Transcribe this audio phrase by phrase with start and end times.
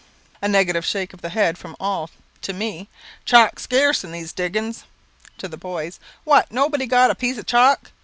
[0.41, 2.09] A negative shake of the head from all.
[2.41, 2.89] To me:
[3.23, 4.85] "Chalk's scarce in these diggings."
[5.37, 7.91] To the boys: "What, nobody got a piece of chalk?